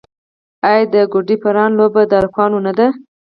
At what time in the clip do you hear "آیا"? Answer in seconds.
0.69-0.83